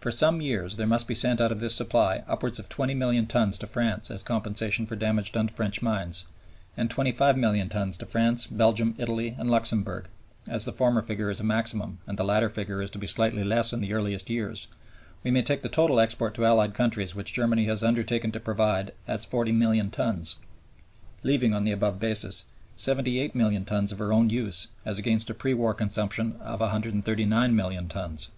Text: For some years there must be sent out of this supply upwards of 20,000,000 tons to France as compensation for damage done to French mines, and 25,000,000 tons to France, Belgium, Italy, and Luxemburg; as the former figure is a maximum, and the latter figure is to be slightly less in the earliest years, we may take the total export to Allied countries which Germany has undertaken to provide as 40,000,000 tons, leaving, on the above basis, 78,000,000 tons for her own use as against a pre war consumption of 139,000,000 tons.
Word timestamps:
For 0.00 0.10
some 0.10 0.40
years 0.40 0.76
there 0.76 0.86
must 0.86 1.06
be 1.06 1.14
sent 1.14 1.42
out 1.42 1.52
of 1.52 1.60
this 1.60 1.74
supply 1.74 2.22
upwards 2.26 2.58
of 2.58 2.70
20,000,000 2.70 3.28
tons 3.28 3.58
to 3.58 3.66
France 3.66 4.10
as 4.10 4.22
compensation 4.22 4.86
for 4.86 4.96
damage 4.96 5.30
done 5.32 5.46
to 5.48 5.52
French 5.52 5.82
mines, 5.82 6.24
and 6.74 6.88
25,000,000 6.88 7.68
tons 7.68 7.98
to 7.98 8.06
France, 8.06 8.46
Belgium, 8.46 8.94
Italy, 8.96 9.36
and 9.38 9.50
Luxemburg; 9.50 10.06
as 10.46 10.64
the 10.64 10.72
former 10.72 11.02
figure 11.02 11.30
is 11.30 11.38
a 11.38 11.44
maximum, 11.44 11.98
and 12.06 12.16
the 12.16 12.24
latter 12.24 12.48
figure 12.48 12.80
is 12.80 12.88
to 12.88 12.98
be 12.98 13.06
slightly 13.06 13.44
less 13.44 13.70
in 13.74 13.82
the 13.82 13.92
earliest 13.92 14.30
years, 14.30 14.68
we 15.22 15.30
may 15.30 15.42
take 15.42 15.60
the 15.60 15.68
total 15.68 16.00
export 16.00 16.32
to 16.36 16.46
Allied 16.46 16.72
countries 16.72 17.14
which 17.14 17.34
Germany 17.34 17.66
has 17.66 17.84
undertaken 17.84 18.32
to 18.32 18.40
provide 18.40 18.92
as 19.06 19.26
40,000,000 19.26 19.90
tons, 19.90 20.36
leaving, 21.22 21.52
on 21.52 21.64
the 21.64 21.72
above 21.72 22.00
basis, 22.00 22.46
78,000,000 22.78 23.66
tons 23.66 23.92
for 23.92 24.06
her 24.06 24.14
own 24.14 24.30
use 24.30 24.68
as 24.86 24.98
against 24.98 25.28
a 25.28 25.34
pre 25.34 25.52
war 25.52 25.74
consumption 25.74 26.36
of 26.40 26.60
139,000,000 26.62 27.86
tons. 27.90 28.30